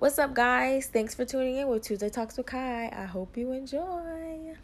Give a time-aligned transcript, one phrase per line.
[0.00, 0.86] What's up, guys?
[0.86, 2.88] Thanks for tuning in with Tuesday Talks with Kai.
[2.88, 4.54] I hope you enjoy.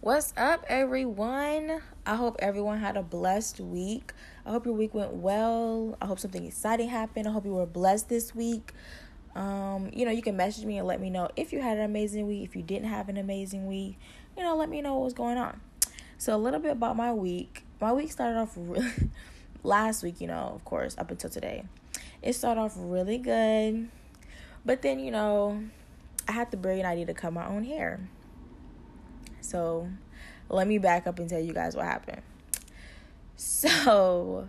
[0.00, 1.80] What's up, everyone?
[2.04, 4.12] I hope everyone had a blessed week.
[4.44, 5.96] I hope your week went well.
[6.02, 7.28] I hope something exciting happened.
[7.28, 8.72] I hope you were blessed this week.
[9.36, 11.84] Um, you know, you can message me and let me know if you had an
[11.84, 14.00] amazing week, if you didn't have an amazing week.
[14.36, 15.60] You know, let me know what was going on.
[16.18, 17.62] So, a little bit about my week.
[17.80, 18.90] My week started off really,
[19.62, 21.66] last week, you know, of course, up until today.
[22.20, 23.90] It started off really good.
[24.64, 25.62] But then, you know,
[26.28, 28.00] I had the brilliant idea to cut my own hair.
[29.40, 29.88] So
[30.48, 32.22] let me back up and tell you guys what happened.
[33.42, 34.46] So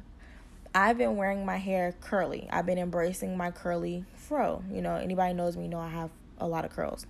[0.75, 2.49] I've been wearing my hair curly.
[2.51, 4.63] I've been embracing my curly fro.
[4.69, 7.05] You know, anybody knows me know I have a lot of curls.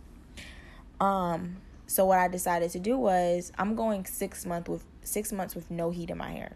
[0.99, 1.57] Um,
[1.87, 5.71] so what I decided to do was I'm going six month with six months with
[5.71, 6.51] no heat in my hair.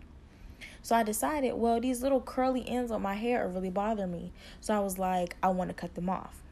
[0.85, 4.31] So I decided, well, these little curly ends on my hair are really bothering me.
[4.62, 6.43] So I was like, I want to cut them off.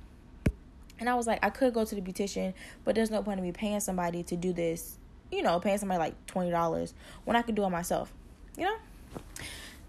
[1.00, 3.46] And I was like, I could go to the beautician, but there's no point in
[3.46, 4.98] me paying somebody to do this,
[5.32, 6.94] you know, paying somebody like $20
[7.26, 8.12] when I could do it myself,
[8.58, 8.76] you know?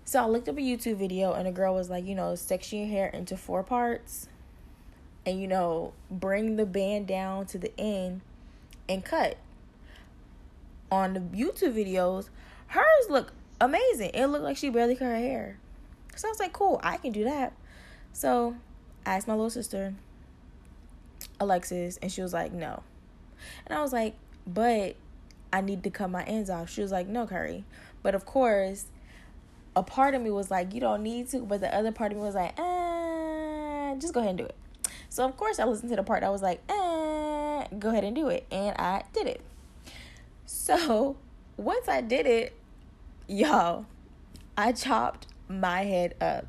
[0.05, 2.81] So I looked up a YouTube video and a girl was like, you know, section
[2.81, 4.29] your hair into four parts
[5.25, 8.21] and, you know, bring the band down to the end
[8.91, 9.39] and cut.
[10.93, 12.29] On the YouTube videos,
[12.67, 14.11] hers look amazing.
[14.15, 15.59] It looked like she barely cut her hair.
[16.17, 17.53] So I was like, cool, I can do that.
[18.13, 18.57] So
[19.05, 19.95] I asked my little sister,
[21.41, 22.83] Alexis, and she was like, no.
[23.67, 24.15] And I was like,
[24.47, 24.97] but
[25.53, 26.71] I need to cut my ends off.
[26.71, 27.65] She was like, no, Curry.
[28.03, 28.87] But of course,
[29.77, 31.41] a part of me was like, you don't need to.
[31.41, 34.55] But the other part of me was like, eh, just go ahead and do it.
[35.09, 38.15] So of course, I listened to the part that was like, eh, go ahead and
[38.15, 38.47] do it.
[38.51, 39.41] And I did it.
[40.47, 41.17] So
[41.57, 42.55] once I did it,
[43.29, 43.87] y'all,
[44.57, 46.47] I chopped my head up.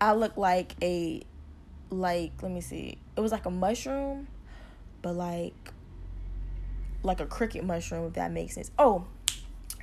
[0.00, 1.22] I look like a
[1.90, 2.98] like let me see.
[3.16, 4.28] It was like a mushroom
[5.02, 5.72] but like
[7.02, 8.70] like a cricket mushroom if that makes sense.
[8.78, 9.06] Oh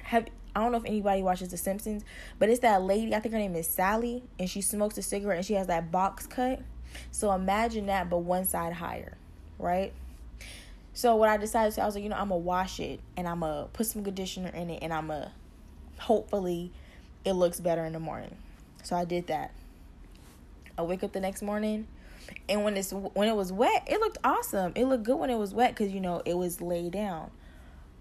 [0.05, 2.05] have i don't know if anybody watches the simpsons
[2.37, 5.37] but it's that lady i think her name is sally and she smokes a cigarette
[5.37, 6.61] and she has that box cut.
[7.11, 9.17] So imagine that but one side higher
[9.57, 9.93] right?
[10.93, 13.27] So what i decided to i was like you know i'm gonna wash it and
[13.27, 15.33] i'm gonna put some conditioner in it and i'm gonna
[15.97, 16.71] hopefully
[17.23, 18.35] it looks better in the morning
[18.83, 19.51] so i did that
[20.77, 21.87] I wake up the next morning
[22.49, 24.73] and when it's when it was wet, it looked awesome.
[24.75, 27.31] It looked good when it was wet cuz you know, it was laid down.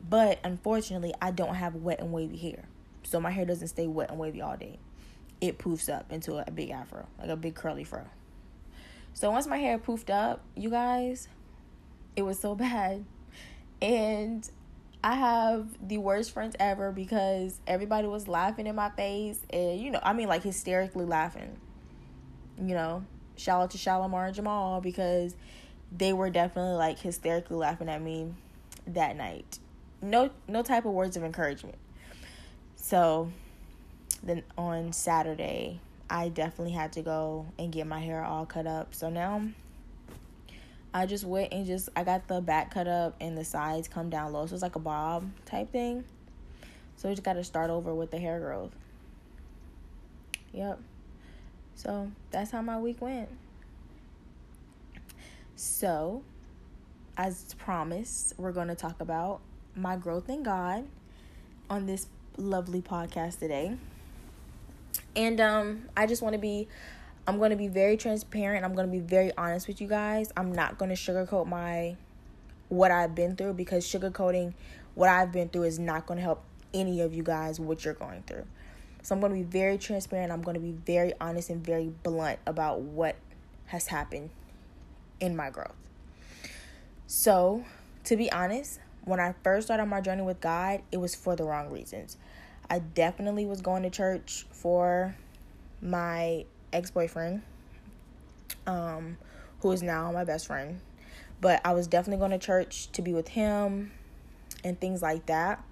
[0.09, 2.65] But unfortunately, I don't have wet and wavy hair.
[3.05, 4.79] So my hair doesn't stay wet and wavy all day.
[5.41, 8.03] It poofs up into a big afro, like a big curly fro.
[9.13, 11.29] So once my hair poofed up, you guys,
[12.17, 13.05] it was so bad.
[13.81, 14.49] And
[15.05, 19.91] I have the worst friends ever because everybody was laughing in my face and you
[19.91, 21.59] know, I mean like hysterically laughing.
[22.59, 23.05] You know,
[23.37, 25.35] shout out to Shalimar and Jamal because
[25.95, 28.33] they were definitely like hysterically laughing at me
[28.87, 29.59] that night.
[30.01, 31.77] No no type of words of encouragement.
[32.77, 33.31] So
[34.23, 38.95] then on Saturday, I definitely had to go and get my hair all cut up.
[38.95, 39.43] So now
[40.95, 44.09] I just went and just I got the back cut up and the sides come
[44.09, 44.47] down low.
[44.47, 46.05] So it's like a bob type thing.
[46.97, 48.71] So we just gotta start over with the hair growth.
[50.53, 50.79] Yep.
[51.75, 53.29] So that's how my week went.
[55.57, 56.23] So,
[57.17, 59.41] as promised, we're going to talk about
[59.77, 60.87] my growth in God
[61.71, 62.07] on this
[62.37, 63.77] lovely podcast today.
[65.17, 66.69] And um I just want to be
[67.27, 68.65] I'm going to be very transparent.
[68.65, 70.33] I'm going to be very honest with you guys.
[70.37, 71.97] I'm not going to sugarcoat my
[72.69, 74.53] what I've been through because sugarcoating
[74.95, 76.43] what I've been through is not going to help
[76.73, 78.45] any of you guys what you're going through.
[79.03, 80.33] So I'm going to be very transparent.
[80.33, 83.17] I'm going to be very honest and very blunt about what
[83.67, 84.31] has happened
[85.21, 85.75] in my growth.
[87.07, 87.65] So,
[88.05, 91.45] to be honest, when I first started my journey with God, it was for the
[91.45, 92.17] wrong reasons.
[92.71, 95.15] I definitely was going to church for
[95.83, 97.43] my ex-boyfriend
[98.67, 99.17] um
[99.61, 100.81] who is now my best friend.
[101.41, 103.93] But I was definitely going to church to be with him
[104.63, 105.65] and things like that.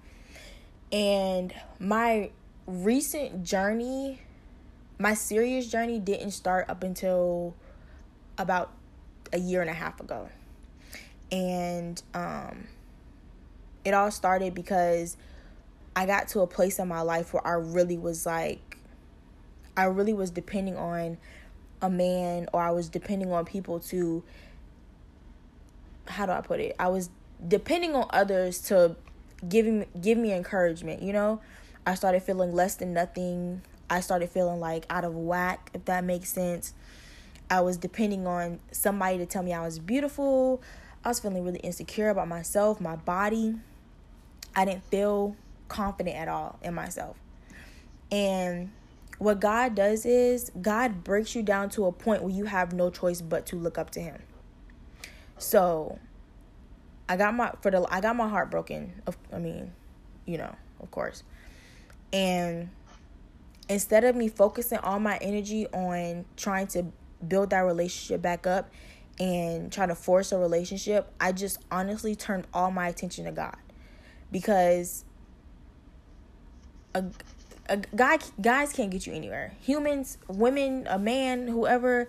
[0.91, 2.31] And my
[2.65, 4.21] recent journey,
[4.99, 7.55] my serious journey didn't start up until
[8.37, 8.71] about
[9.31, 10.29] a year and a half ago.
[11.31, 12.67] And um
[13.85, 15.17] it all started because
[15.95, 18.72] I got to a place in my life where I really was like
[19.75, 21.17] I really was depending on
[21.81, 24.23] a man or I was depending on people to
[26.07, 26.75] how do I put it?
[26.79, 27.09] I was
[27.45, 28.95] depending on others to
[29.47, 31.41] give me give me encouragement, you know?
[31.85, 33.61] I started feeling less than nothing.
[33.89, 36.73] I started feeling like out of whack, if that makes sense.
[37.49, 40.61] I was depending on somebody to tell me I was beautiful.
[41.03, 43.55] I was feeling really insecure about myself, my body.
[44.55, 45.35] I didn't feel
[45.67, 47.17] confident at all in myself.
[48.11, 48.71] And
[49.19, 52.89] what God does is God breaks you down to a point where you have no
[52.89, 54.21] choice but to look up to him.
[55.37, 55.99] So
[57.07, 59.01] I got my for the I got my heart broken.
[59.05, 59.71] Of I mean,
[60.25, 61.23] you know, of course.
[62.11, 62.69] And
[63.69, 66.85] instead of me focusing all my energy on trying to
[67.27, 68.69] build that relationship back up
[69.19, 73.55] and try to force a relationship, I just honestly turned all my attention to God.
[74.31, 75.05] Because
[76.95, 77.05] a,
[77.69, 79.53] a guy guys can't get you anywhere.
[79.61, 82.07] Humans, women, a man, whoever,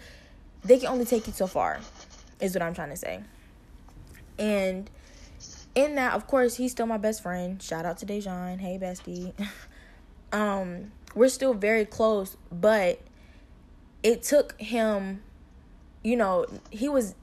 [0.65, 1.81] they can only take you so far.
[2.41, 3.21] Is what I'm trying to say.
[4.39, 4.91] And
[5.75, 7.63] in that, of course, he's still my best friend.
[7.63, 8.61] Shout out to Dejan.
[8.61, 9.33] Hey, bestie.
[10.33, 13.01] um, we're still very close, but
[14.03, 15.23] it took him,
[16.03, 17.15] you know, he was,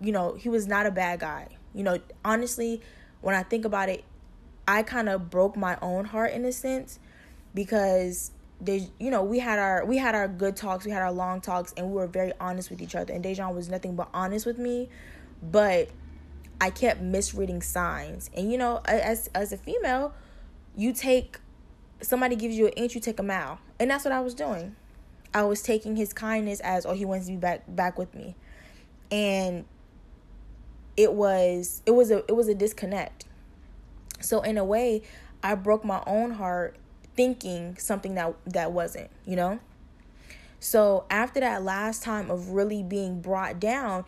[0.00, 1.48] you know, he was not a bad guy.
[1.74, 2.80] You know, honestly,
[3.20, 4.04] when I think about it,
[4.66, 6.98] I kind of broke my own heart in a sense
[7.58, 11.12] because they you know we had our we had our good talks we had our
[11.12, 14.08] long talks and we were very honest with each other and Dejan was nothing but
[14.14, 14.88] honest with me
[15.42, 15.88] but
[16.60, 18.30] I kept misreading signs.
[18.36, 20.14] And you know, as as a female,
[20.76, 21.38] you take
[22.00, 23.58] somebody gives you an inch, you take a mile.
[23.78, 24.74] And that's what I was doing.
[25.34, 28.34] I was taking his kindness as oh he wants to be back back with me.
[29.10, 29.64] And
[30.96, 33.24] it was it was a it was a disconnect.
[34.20, 35.02] So in a way,
[35.42, 36.76] I broke my own heart
[37.18, 39.58] thinking something that that wasn't, you know?
[40.60, 44.04] So after that last time of really being brought down,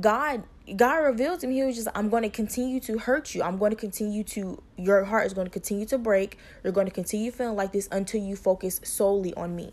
[0.00, 0.44] God
[0.74, 3.42] God revealed to me, He was just, I'm going to continue to hurt you.
[3.42, 6.38] I'm going to continue to, your heart is going to continue to break.
[6.62, 9.72] You're going to continue feeling like this until you focus solely on me.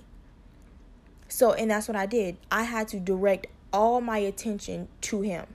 [1.30, 2.36] So, and that's what I did.
[2.52, 5.46] I had to direct all my attention to Him.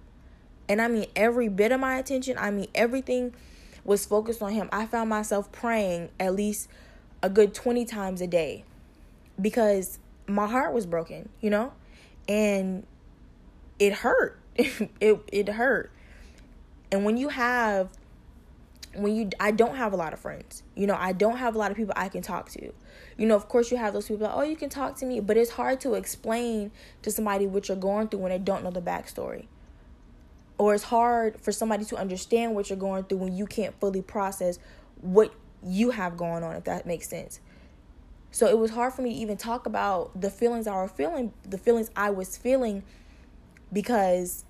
[0.70, 3.34] And I mean, every bit of my attention, I mean, everything
[3.84, 4.70] was focused on Him.
[4.72, 6.68] I found myself praying at least
[7.26, 8.64] a good 20 times a day
[9.40, 11.72] because my heart was broken, you know?
[12.28, 12.86] And
[13.80, 15.90] it hurt it it hurt.
[16.92, 17.90] And when you have
[18.94, 20.62] when you I don't have a lot of friends.
[20.76, 22.72] You know, I don't have a lot of people I can talk to.
[23.18, 25.18] You know, of course you have those people like, oh, you can talk to me,
[25.18, 26.70] but it's hard to explain
[27.02, 29.46] to somebody what you're going through when they don't know the backstory.
[30.58, 34.00] Or it's hard for somebody to understand what you're going through when you can't fully
[34.00, 34.60] process
[35.00, 37.40] what you have going on, if that makes sense.
[38.30, 41.32] So it was hard for me to even talk about the feelings I was feeling,
[41.48, 42.82] the feelings I was feeling
[43.72, 44.44] because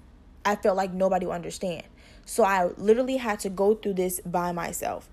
[0.44, 1.84] I felt like nobody would understand.
[2.24, 5.08] So I literally had to go through this by myself.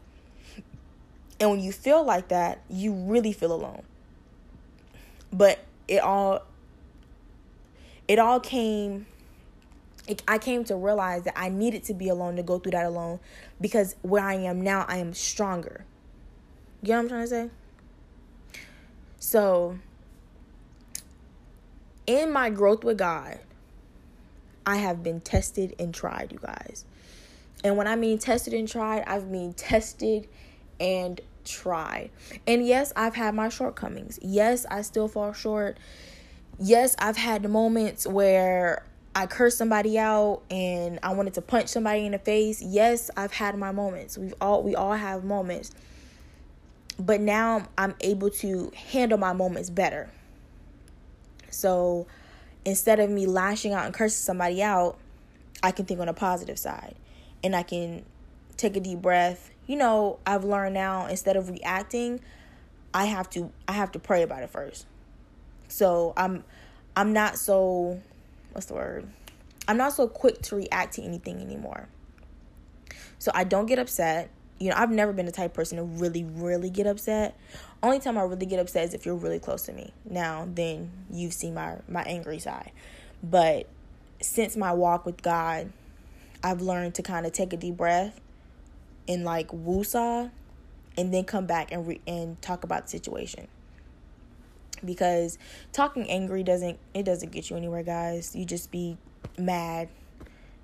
[1.40, 3.84] And when you feel like that, you really feel alone.
[5.32, 6.44] But it all
[8.08, 9.06] it all came
[10.08, 12.86] it, I came to realize that I needed to be alone to go through that
[12.86, 13.20] alone
[13.62, 15.86] because where I am now, I am stronger.
[16.82, 17.50] You know what I'm trying to say?
[19.20, 19.78] So,
[22.06, 23.40] in my growth with God,
[24.66, 26.86] I have been tested and tried, you guys.
[27.64, 30.28] And when I mean tested and tried, I mean tested
[30.80, 32.10] and tried.
[32.46, 34.20] And yes, I've had my shortcomings.
[34.22, 35.78] Yes, I still fall short.
[36.60, 38.84] Yes, I've had moments where
[39.16, 42.62] I cursed somebody out and I wanted to punch somebody in the face.
[42.62, 44.18] Yes, I've had my moments.
[44.18, 45.72] We've all we all have moments.
[47.00, 50.10] But now I'm able to handle my moments better.
[51.50, 52.08] So
[52.66, 54.98] instead of me lashing out and cursing somebody out,
[55.62, 56.96] I can think on a positive side
[57.44, 58.04] and I can
[58.58, 59.52] take a deep breath.
[59.68, 62.20] You know, I've learned now instead of reacting,
[62.94, 64.86] I have to I have to pray about it first.
[65.68, 66.44] So I'm
[66.96, 68.02] I'm not so
[68.54, 69.08] what's the word?
[69.68, 71.88] I'm not so quick to react to anything anymore.
[73.20, 74.30] So I don't get upset.
[74.60, 77.38] You know, I've never been the type person to really, really get upset.
[77.82, 79.94] Only time I really get upset is if you're really close to me.
[80.06, 82.72] Now, then you've seen my my angry side.
[83.22, 83.68] But
[84.22, 85.72] since my walk with God,
[86.44, 88.20] I've learned to kind of take a deep breath
[89.08, 90.32] and like woosah
[90.98, 93.48] and then come back and re- and talk about the situation.
[94.86, 95.38] Because
[95.72, 98.36] talking angry doesn't it doesn't get you anywhere, guys.
[98.36, 98.98] You just be
[99.38, 99.90] mad.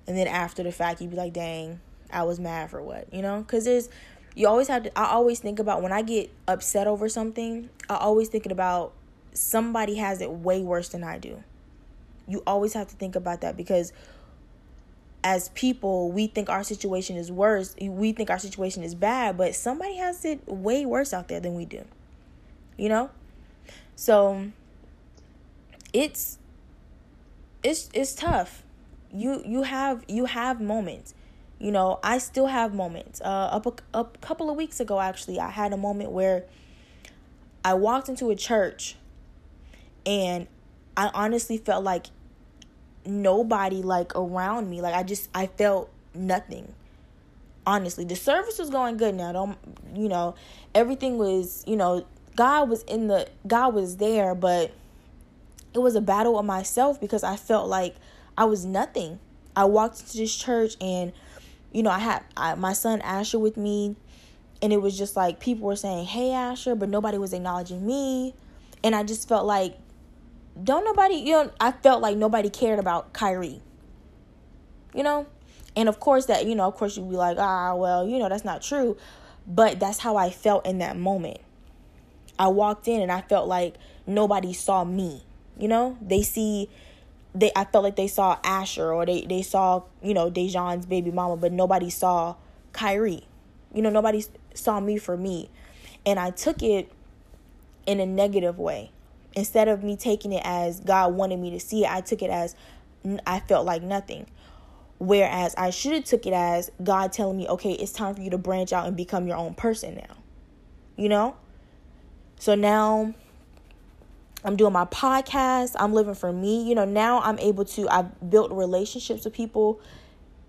[0.06, 1.80] And then after the fact, you be like, "Dang,
[2.12, 3.44] I was mad for what?" You know?
[3.46, 3.88] Cuz there's
[4.34, 7.96] you always have to I always think about when I get upset over something, I
[7.96, 8.92] always thinking about
[9.32, 11.42] somebody has it way worse than I do.
[12.26, 13.92] You always have to think about that because
[15.22, 17.74] as people, we think our situation is worse.
[17.80, 21.54] We think our situation is bad, but somebody has it way worse out there than
[21.54, 21.84] we do.
[22.76, 23.10] You know?
[24.00, 24.46] So
[25.92, 26.38] it's
[27.62, 28.62] it's it's tough.
[29.12, 31.12] You you have you have moments.
[31.58, 33.20] You know, I still have moments.
[33.20, 36.44] Uh, up a, a couple of weeks ago, actually, I had a moment where
[37.62, 38.96] I walked into a church,
[40.06, 40.46] and
[40.96, 42.06] I honestly felt like
[43.04, 44.80] nobody like around me.
[44.80, 46.72] Like I just I felt nothing.
[47.66, 49.32] Honestly, the service was going good now.
[49.32, 49.58] Don't
[49.94, 50.36] you know?
[50.74, 52.06] Everything was you know.
[52.36, 54.72] God was in the God was there, but
[55.74, 57.96] it was a battle of myself because I felt like
[58.36, 59.18] I was nothing.
[59.54, 61.12] I walked into this church and
[61.72, 63.96] you know, I had I, my son Asher with me
[64.62, 68.34] and it was just like people were saying, "Hey Asher," but nobody was acknowledging me.
[68.82, 69.76] And I just felt like
[70.62, 73.60] don't nobody, you know, I felt like nobody cared about Kyrie.
[74.94, 75.26] You know?
[75.76, 78.28] And of course that, you know, of course you'd be like, "Ah, well, you know,
[78.28, 78.96] that's not true."
[79.46, 81.40] But that's how I felt in that moment.
[82.40, 83.74] I walked in and I felt like
[84.06, 85.24] nobody saw me.
[85.58, 86.70] You know, they see
[87.34, 91.10] they I felt like they saw Asher or they they saw, you know, Dejan's baby
[91.10, 92.36] mama, but nobody saw
[92.72, 93.24] Kyrie.
[93.74, 95.50] You know, nobody saw me for me.
[96.06, 96.90] And I took it
[97.84, 98.90] in a negative way.
[99.36, 102.30] Instead of me taking it as God wanted me to see it, I took it
[102.30, 102.56] as
[103.26, 104.26] I felt like nothing.
[104.98, 108.30] Whereas I should have took it as God telling me, "Okay, it's time for you
[108.30, 110.16] to branch out and become your own person now."
[110.96, 111.36] You know?
[112.40, 113.12] So now
[114.46, 115.76] I'm doing my podcast.
[115.78, 116.66] I'm living for me.
[116.66, 119.78] You know, now I'm able to, I've built relationships with people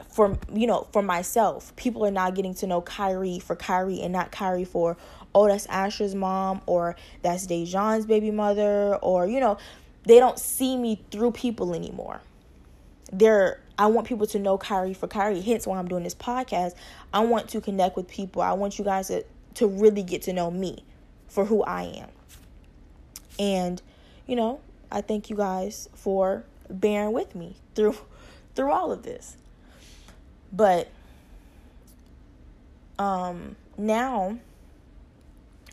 [0.10, 1.76] for, you know, for myself.
[1.76, 4.96] People are now getting to know Kyrie for Kyrie and not Kyrie for,
[5.36, 9.58] oh, that's Asher's mom or that's Dejan's baby mother or, you know,
[10.06, 12.22] they don't see me through people anymore.
[13.12, 15.42] They're, I want people to know Kyrie for Kyrie.
[15.42, 16.72] Hence why I'm doing this podcast.
[17.14, 18.42] I want to connect with people.
[18.42, 20.86] I want you guys to, to really get to know me
[21.32, 22.10] for who I am.
[23.40, 23.82] And,
[24.28, 24.60] you know,
[24.92, 27.96] I thank you guys for bearing with me through
[28.56, 29.38] through all of this.
[30.52, 30.90] But
[33.00, 34.38] um now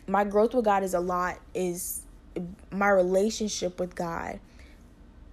[0.07, 2.01] my growth with God is a lot is
[2.71, 4.39] my relationship with God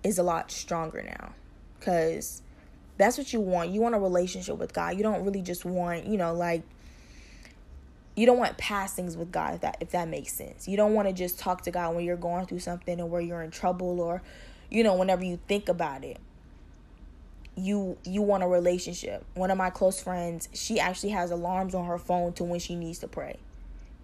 [0.02, 1.33] is a lot stronger now
[1.80, 2.42] cuz
[2.99, 3.71] that's what you want.
[3.71, 4.97] You want a relationship with God.
[4.97, 6.62] You don't really just want, you know, like
[8.16, 10.66] you don't want passings with God if that if that makes sense.
[10.66, 13.20] You don't want to just talk to God when you're going through something or where
[13.20, 14.23] you're in trouble or
[14.70, 16.18] you know whenever you think about it.
[17.56, 19.25] You you want a relationship.
[19.35, 22.75] One of my close friends, she actually has alarms on her phone to when she
[22.75, 23.37] needs to pray.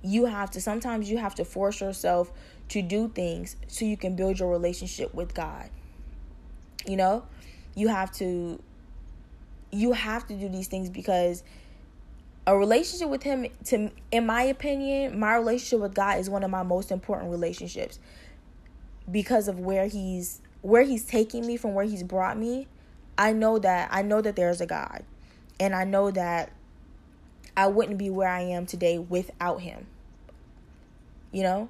[0.03, 2.31] You have to sometimes you have to force yourself
[2.69, 5.71] to do things so you can build your relationship with God.
[6.87, 7.25] You know?
[7.75, 8.61] You have to
[9.71, 11.43] you have to do these things because
[12.47, 16.51] a relationship with him to in my opinion my relationship with god is one of
[16.51, 17.99] my most important relationships
[19.11, 22.69] because of where he's where he's taking me from where he's brought me.
[23.19, 25.05] I know that i know that there's a god
[25.61, 26.51] and i know that
[27.57, 29.87] i wouldn't be where i am today without him.
[31.31, 31.69] You know?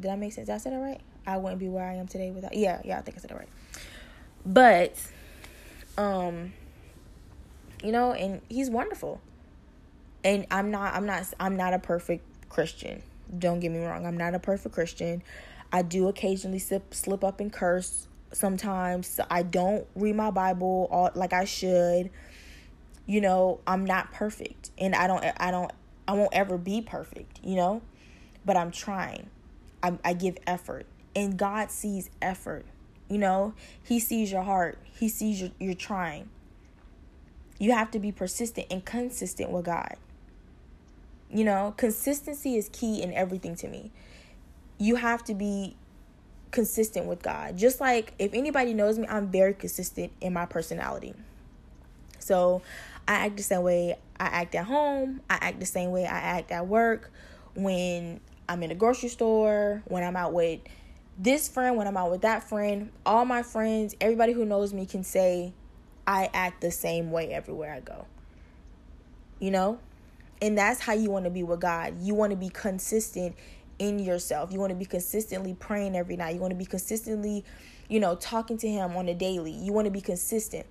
[0.00, 0.46] Did that make sense?
[0.46, 1.00] Did i say that right?
[1.26, 3.36] I wouldn't be where i am today without yeah yeah i think i said it
[3.36, 3.48] right.
[4.44, 4.98] But
[5.96, 6.52] um
[7.82, 9.20] you know and he's wonderful
[10.24, 13.02] and I'm not I'm not I'm not a perfect Christian.
[13.38, 14.06] Don't get me wrong.
[14.06, 15.22] I'm not a perfect Christian.
[15.72, 19.20] I do occasionally slip slip up and curse sometimes.
[19.30, 22.10] I don't read my Bible all, like I should.
[23.06, 25.70] You know, I'm not perfect and I don't I don't
[26.08, 27.82] I won't ever be perfect, you know?
[28.44, 29.28] But I'm trying.
[29.82, 32.64] I I give effort and God sees effort.
[33.08, 34.78] You know, he sees your heart.
[34.98, 36.30] He sees your you're trying.
[37.58, 39.96] You have to be persistent and consistent with God.
[41.34, 43.90] You know, consistency is key in everything to me.
[44.78, 45.76] You have to be
[46.52, 47.58] consistent with God.
[47.58, 51.12] Just like if anybody knows me, I'm very consistent in my personality.
[52.20, 52.62] So
[53.08, 56.18] I act the same way I act at home, I act the same way I
[56.18, 57.10] act at work,
[57.56, 60.60] when I'm in a grocery store, when I'm out with
[61.18, 64.86] this friend, when I'm out with that friend, all my friends, everybody who knows me
[64.86, 65.52] can say
[66.06, 68.06] I act the same way everywhere I go.
[69.40, 69.80] You know?
[70.42, 71.94] And that's how you want to be with God.
[72.00, 73.36] You want to be consistent
[73.78, 74.52] in yourself.
[74.52, 76.34] You want to be consistently praying every night.
[76.34, 77.44] You want to be consistently,
[77.88, 79.52] you know, talking to Him on a daily.
[79.52, 80.66] You want to be consistent.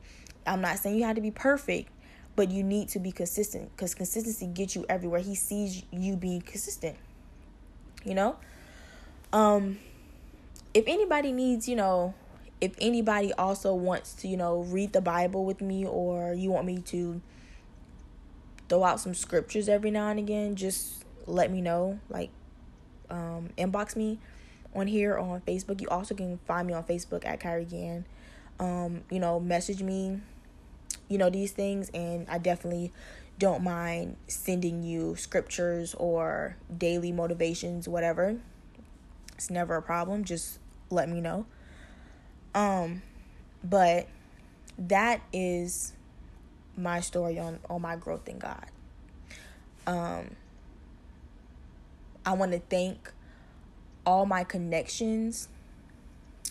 [0.45, 1.89] I'm not saying you have to be perfect,
[2.35, 5.21] but you need to be consistent because consistency gets you everywhere.
[5.21, 6.97] He sees you being consistent.
[8.03, 8.35] You know?
[9.31, 9.79] Um,
[10.73, 12.13] if anybody needs, you know,
[12.61, 16.65] if anybody also wants to, you know, read the Bible with me or you want
[16.65, 17.21] me to
[18.69, 21.99] throw out some scriptures every now and again, just let me know.
[22.09, 22.29] Like,
[23.09, 24.19] um, inbox me
[24.75, 25.81] on here on Facebook.
[25.81, 28.05] You also can find me on Facebook at Kyrie Gann.
[28.59, 30.19] um, you know, message me,
[31.09, 31.89] you know, these things.
[31.93, 32.91] And I definitely
[33.39, 38.37] don't mind sending you scriptures or daily motivations, whatever.
[39.35, 40.23] It's never a problem.
[40.23, 41.45] Just let me know.
[42.53, 43.01] Um,
[43.63, 44.07] but
[44.77, 45.93] that is
[46.77, 48.65] my story on on my growth in God.
[49.85, 50.35] Um,
[52.25, 53.11] I want to thank
[54.05, 55.49] all my connections.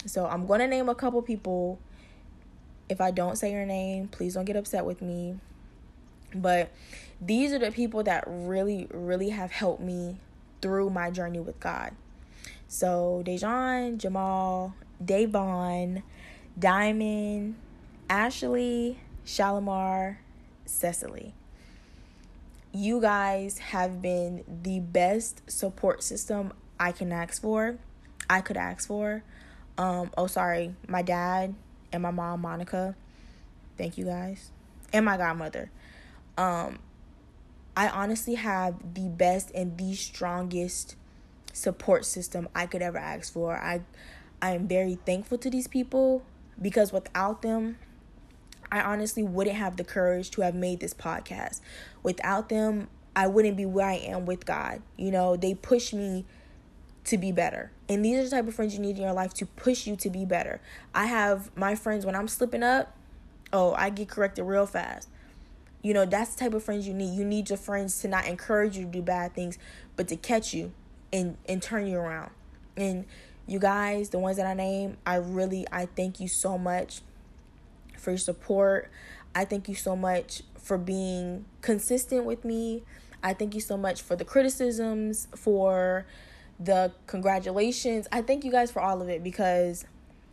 [0.07, 1.79] So I'm going to name a couple people.
[2.89, 5.39] If I don't say your name, please don't get upset with me.
[6.35, 6.71] But
[7.21, 10.17] these are the people that really, really have helped me
[10.61, 11.93] through my journey with God.
[12.69, 14.75] So Dejan, Jamal,
[15.05, 16.03] Davon,
[16.59, 17.57] Diamond,
[18.09, 20.19] Ashley, Shalimar,
[20.65, 21.35] Cecily.
[22.73, 27.79] You guys have been the best support system I can ask for.
[28.29, 29.23] I could ask for.
[29.79, 31.55] Um, oh sorry, my dad
[31.93, 32.97] and my mom Monica.
[33.77, 34.51] Thank you guys.
[34.93, 35.71] And my godmother.
[36.37, 36.79] Um
[37.77, 40.97] I honestly have the best and the strongest
[41.53, 43.57] support system I could ever ask for.
[43.57, 43.83] I
[44.41, 46.23] I am very thankful to these people
[46.61, 47.79] because without them
[48.73, 51.61] I honestly wouldn't have the courage to have made this podcast.
[52.03, 54.81] Without them, I wouldn't be where I am with God.
[54.97, 56.25] You know, they push me
[57.05, 57.71] to be better.
[57.91, 59.95] And these are the type of friends you need in your life to push you
[59.97, 60.59] to be better.
[60.95, 62.97] I have my friends when I'm slipping up,
[63.53, 65.11] oh, I get corrected real fast.
[65.83, 67.15] You know, that's the type of friends you need.
[67.15, 69.59] You need your friends to not encourage you to do bad things,
[69.97, 70.73] but to catch you
[71.13, 72.31] and and turn you around.
[72.75, 73.05] And
[73.47, 77.03] you guys, the ones that I name, I really I thank you so much
[78.03, 78.91] for your support.
[79.35, 82.83] I thank you so much for being consistent with me.
[83.23, 86.05] I thank you so much for the criticisms, for
[86.59, 88.09] the congratulations.
[88.11, 89.85] I thank you guys for all of it because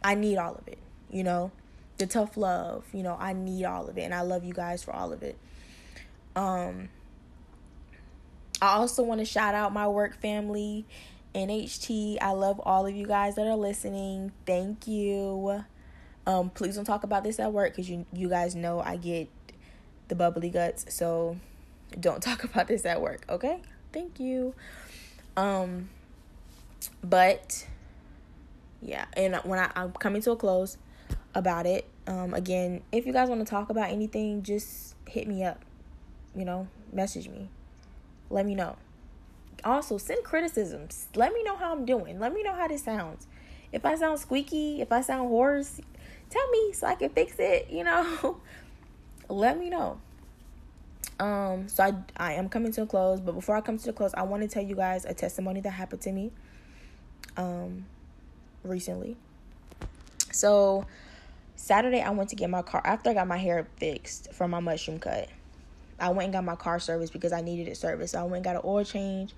[0.04, 0.80] I need all of it,
[1.12, 1.52] you know?
[1.98, 4.84] The tough love, you know, I need all of it and I love you guys
[4.84, 5.38] for all of it.
[6.36, 6.90] Um
[8.62, 10.86] I also want to shout out my work family,
[11.34, 12.18] NHT.
[12.22, 14.32] I love all of you guys that are listening.
[14.46, 15.64] Thank you.
[16.30, 19.30] Um, please don't talk about this at work because you you guys know I get
[20.10, 20.94] the bubbly guts.
[20.94, 21.38] So
[22.00, 23.62] don't talk about this at work, okay?
[23.92, 24.54] Thank you.
[25.36, 25.90] Um,
[27.04, 27.66] but
[28.80, 30.78] yeah, and when I, I'm coming to a close
[31.34, 35.44] about it, um, again, if you guys want to talk about anything, just hit me
[35.44, 35.66] up.
[36.36, 37.50] You know, message me.
[38.30, 38.76] Let me know.
[39.64, 41.08] Also, send criticisms.
[41.16, 42.20] Let me know how I'm doing.
[42.20, 43.26] Let me know how this sounds.
[43.72, 45.82] If I sound squeaky, if I sound hoarse,
[46.30, 48.40] tell me so I can fix it, you know.
[49.30, 50.00] Let me know.
[51.20, 53.94] Um, so I I am coming to a close, but before I come to the
[53.94, 56.32] close, I want to tell you guys a testimony that happened to me
[57.38, 57.86] um
[58.64, 59.18] recently.
[60.32, 60.86] So
[61.56, 64.60] Saturday I went to get my car after I got my hair fixed from my
[64.60, 65.30] mushroom cut.
[66.00, 68.14] I went and got my car serviced because I needed it serviced.
[68.14, 69.34] So I went and got an oil change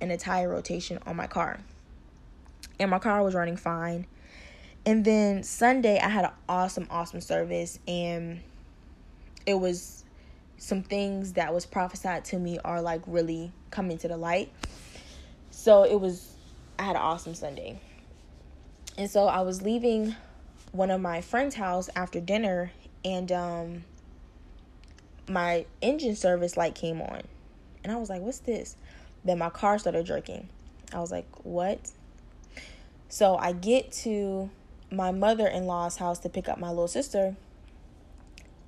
[0.00, 1.60] and a tire rotation on my car.
[2.78, 4.06] And my car was running fine.
[4.86, 8.38] And then Sunday, I had an awesome, awesome service, and
[9.44, 10.04] it was
[10.58, 14.52] some things that was prophesied to me are like really coming to the light.
[15.50, 16.32] So it was,
[16.78, 17.80] I had an awesome Sunday.
[18.96, 20.14] And so I was leaving
[20.70, 22.70] one of my friend's house after dinner,
[23.04, 23.84] and um,
[25.28, 27.22] my engine service light came on.
[27.82, 28.76] And I was like, what's this?
[29.24, 30.48] Then my car started jerking.
[30.92, 31.90] I was like, what?
[33.08, 34.48] So I get to
[34.90, 37.36] my mother in law's house to pick up my little sister,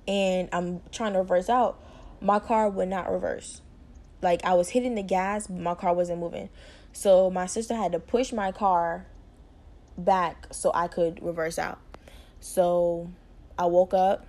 [0.07, 1.79] and I'm trying to reverse out.
[2.21, 3.61] My car would not reverse.
[4.21, 6.49] Like I was hitting the gas, but my car wasn't moving.
[6.91, 9.05] So my sister had to push my car
[9.97, 11.79] back so I could reverse out.
[12.39, 13.09] So
[13.57, 14.25] I woke up.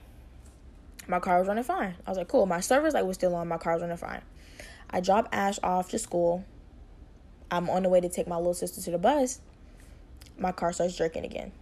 [1.09, 1.97] My car was running fine.
[2.07, 2.47] I was like, cool.
[2.47, 3.49] My service light was still on.
[3.49, 4.23] My car was running fine.
[4.91, 6.45] I drop Ash off to school.
[7.51, 9.41] I'm on the way to take my little sister to the bus.
[10.39, 11.53] My car starts jerking again.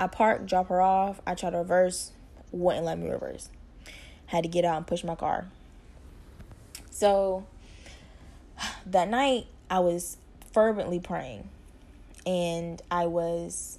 [0.00, 1.20] I park, drop her off.
[1.26, 2.12] I try to reverse,
[2.50, 3.50] wouldn't let me reverse.
[4.26, 5.48] Had to get out and push my car.
[6.90, 7.46] So
[8.86, 10.16] that night, I was
[10.54, 11.50] fervently praying,
[12.24, 13.78] and I was,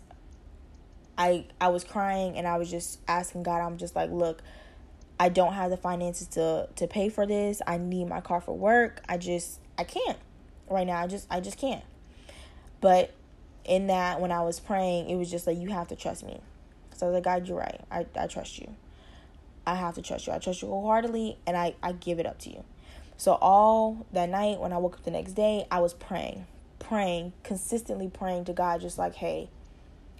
[1.18, 3.62] I I was crying, and I was just asking God.
[3.62, 4.44] I'm just like, look,
[5.20, 7.64] I don't have the finances to to pay for this.
[7.66, 9.02] I need my car for work.
[9.10, 10.20] I just I can't
[10.70, 11.02] right now.
[11.02, 11.84] I just I just can't.
[12.80, 13.12] But
[13.66, 16.40] in that when I was praying, it was just like you have to trust me.
[16.96, 17.82] So I was like, God, you're right.
[17.92, 18.76] I, I trust you.
[19.66, 20.34] I have to trust you.
[20.34, 22.64] I trust you wholeheartedly and I, I give it up to you.
[23.18, 26.48] So all that night when I woke up the next day, I was praying,
[26.80, 29.50] praying, consistently praying to God, just like, hey,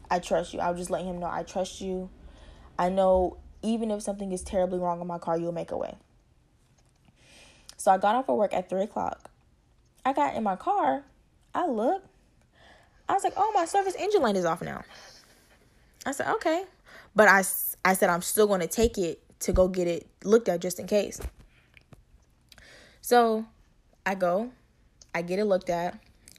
[0.10, 0.60] I trust you.
[0.60, 2.10] I would just let him know I trust you.
[2.78, 5.96] I know even if something is terribly wrong in my car, you'll make a way.
[7.78, 9.32] So I got off of work at three o'clock.
[10.06, 11.04] I got in my car.
[11.54, 12.08] I looked.
[13.08, 14.84] I was like, oh, my service engine light is off now.
[16.06, 16.64] I said, okay.
[17.16, 17.44] But I,
[17.84, 20.80] I said, I'm still going to take it to go get it looked at just
[20.80, 21.20] in case.
[23.02, 23.46] So
[24.06, 24.52] I go,
[25.14, 25.98] I get it looked at,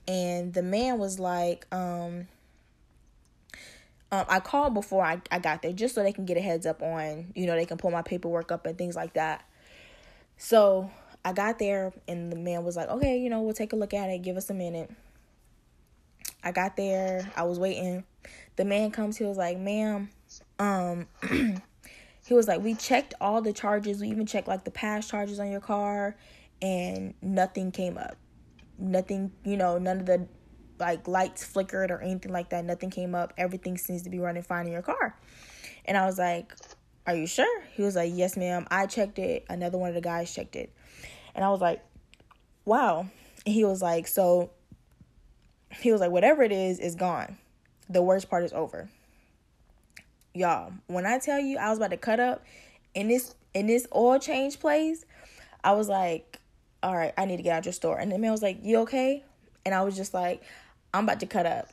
[0.08, 2.28] and the man was like, um,
[4.12, 6.66] um, I called before I, I got there just so they can get a heads
[6.66, 9.42] up on, you know, they can pull my paperwork up and things like that.
[10.36, 10.90] So
[11.24, 13.94] I got there and the man was like, okay, you know, we'll take a look
[13.94, 14.90] at it, give us a minute.
[16.44, 18.04] I got there, I was waiting.
[18.56, 20.10] The man comes, he was like, ma'am,
[20.58, 21.06] um,
[22.24, 25.40] he was like, we checked all the charges, we even checked like the past charges
[25.40, 26.16] on your car,
[26.60, 28.16] and nothing came up.
[28.78, 30.26] Nothing, you know, none of the
[30.82, 32.64] like lights flickered or anything like that.
[32.64, 33.32] Nothing came up.
[33.38, 35.16] Everything seems to be running fine in your car.
[35.84, 36.52] And I was like,
[37.06, 37.62] Are you sure?
[37.72, 38.66] He was like, Yes, ma'am.
[38.70, 39.44] I checked it.
[39.48, 40.72] Another one of the guys checked it.
[41.34, 41.82] And I was like,
[42.64, 43.06] Wow.
[43.46, 44.50] And he was like, So
[45.80, 47.38] he was like, Whatever it is, is gone.
[47.88, 48.88] The worst part is over.
[50.34, 52.44] Y'all, when I tell you I was about to cut up
[52.94, 55.04] in this in this oil change place,
[55.62, 56.38] I was like,
[56.82, 57.98] All right, I need to get out your store.
[57.98, 59.24] And the man was like, You okay?
[59.64, 60.42] And I was just like,
[60.94, 61.68] I'm about to cut up.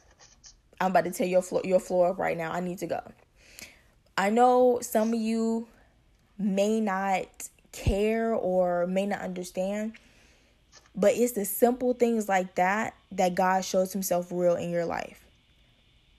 [0.82, 2.52] I'm about to tear your floor your floor up right now.
[2.52, 3.02] I need to go.
[4.18, 5.68] I know some of you
[6.38, 7.28] may not
[7.72, 9.94] care or may not understand,
[11.00, 15.26] but it's the simple things like that that God shows himself real in your life.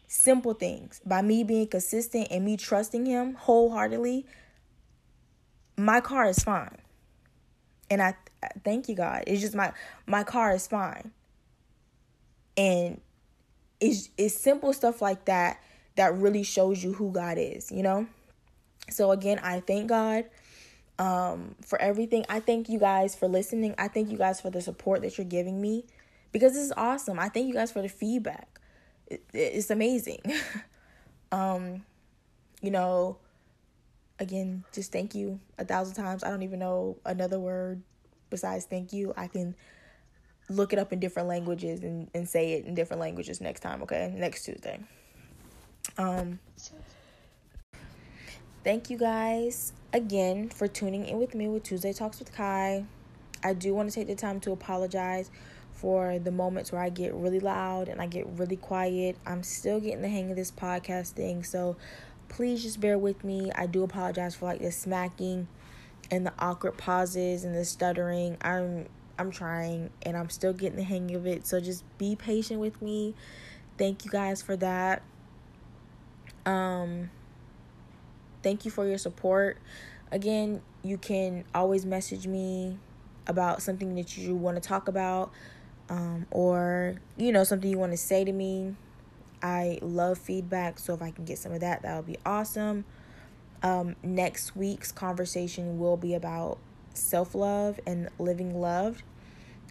[0.09, 1.01] Simple things.
[1.05, 4.27] By me being consistent and me trusting him wholeheartedly,
[5.77, 6.79] my car is fine.
[7.91, 8.15] And I,
[8.65, 9.25] thank you God.
[9.27, 9.73] It's just my
[10.07, 11.13] my car is fine
[12.57, 13.01] and
[13.81, 15.61] it's, it's simple stuff like that
[15.97, 18.07] that really shows you who God is, you know?
[18.91, 20.27] So again, I thank God
[21.01, 22.27] um, for everything.
[22.29, 23.75] I thank you guys for listening.
[23.79, 25.87] I thank you guys for the support that you're giving me
[26.31, 27.19] because this is awesome.
[27.19, 28.61] I thank you guys for the feedback.
[29.07, 30.21] It, it's amazing.
[31.33, 31.85] um,
[32.61, 33.17] you know,
[34.19, 36.23] again, just thank you a thousand times.
[36.23, 37.81] I don't even know another word
[38.29, 39.15] besides thank you.
[39.17, 39.57] I can
[40.51, 43.83] look it up in different languages and, and say it in different languages next time,
[43.83, 44.13] okay?
[44.15, 44.79] Next Tuesday.
[45.97, 46.41] Um
[48.63, 52.85] Thank you guys again for tuning in with me with Tuesday Talks with Kai.
[53.43, 55.31] I do want to take the time to apologize
[55.73, 59.17] for the moments where I get really loud and I get really quiet.
[59.27, 61.77] I'm still getting the hang of this podcast thing, so
[62.29, 63.51] please just bear with me.
[63.55, 65.49] I do apologize for like the smacking
[66.11, 68.37] and the awkward pauses and the stuttering.
[68.43, 71.47] I'm I'm trying and I'm still getting the hang of it.
[71.47, 73.15] So just be patient with me.
[73.79, 75.01] Thank you guys for that.
[76.45, 77.09] Um
[78.43, 79.59] thank you for your support.
[80.11, 82.79] Again, you can always message me
[83.27, 85.31] about something that you want to talk about
[85.91, 88.75] um, or you know something you want to say to me.
[89.43, 92.85] I love feedback, so if I can get some of that, that would be awesome.
[93.63, 96.59] Um, next week's conversation will be about
[96.95, 99.03] self love and living loved.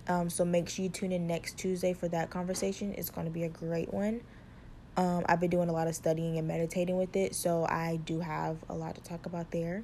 [0.08, 2.94] Um, so make sure you tune in next Tuesday for that conversation.
[2.98, 4.22] It's going to be a great one.
[4.98, 8.20] Um, I've been doing a lot of studying and meditating with it, so I do
[8.20, 9.84] have a lot to talk about there.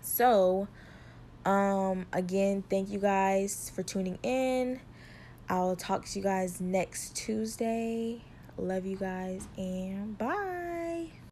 [0.00, 0.68] So,
[1.44, 4.80] um, again, thank you guys for tuning in.
[5.48, 8.22] I'll talk to you guys next Tuesday.
[8.56, 10.83] Love you guys and bye.